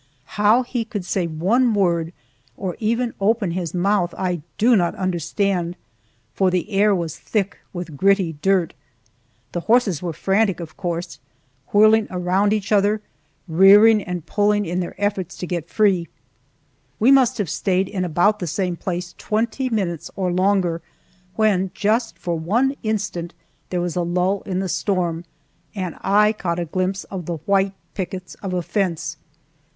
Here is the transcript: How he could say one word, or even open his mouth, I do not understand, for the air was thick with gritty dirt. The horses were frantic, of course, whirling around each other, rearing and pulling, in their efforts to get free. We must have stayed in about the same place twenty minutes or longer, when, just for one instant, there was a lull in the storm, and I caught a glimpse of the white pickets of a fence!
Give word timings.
How 0.33 0.63
he 0.63 0.83
could 0.83 1.05
say 1.05 1.27
one 1.27 1.75
word, 1.75 2.11
or 2.57 2.75
even 2.79 3.13
open 3.21 3.51
his 3.51 3.75
mouth, 3.75 4.15
I 4.17 4.41
do 4.57 4.75
not 4.75 4.95
understand, 4.95 5.75
for 6.33 6.49
the 6.49 6.71
air 6.71 6.95
was 6.95 7.19
thick 7.19 7.59
with 7.71 7.95
gritty 7.97 8.33
dirt. 8.41 8.73
The 9.51 9.59
horses 9.59 10.01
were 10.01 10.11
frantic, 10.11 10.59
of 10.59 10.75
course, 10.75 11.19
whirling 11.71 12.07
around 12.09 12.51
each 12.51 12.71
other, 12.71 12.99
rearing 13.47 14.01
and 14.01 14.25
pulling, 14.25 14.65
in 14.65 14.79
their 14.79 14.95
efforts 14.99 15.37
to 15.37 15.45
get 15.45 15.69
free. 15.69 16.07
We 16.99 17.11
must 17.11 17.37
have 17.37 17.47
stayed 17.47 17.87
in 17.87 18.03
about 18.03 18.39
the 18.39 18.47
same 18.47 18.77
place 18.77 19.13
twenty 19.19 19.69
minutes 19.69 20.09
or 20.15 20.33
longer, 20.33 20.81
when, 21.35 21.69
just 21.75 22.17
for 22.17 22.33
one 22.39 22.75
instant, 22.81 23.35
there 23.69 23.81
was 23.81 23.95
a 23.95 24.01
lull 24.01 24.41
in 24.47 24.61
the 24.61 24.67
storm, 24.67 25.25
and 25.75 25.95
I 26.01 26.33
caught 26.33 26.57
a 26.57 26.65
glimpse 26.65 27.03
of 27.03 27.27
the 27.27 27.37
white 27.45 27.73
pickets 27.93 28.33
of 28.41 28.51
a 28.55 28.63
fence! 28.63 29.17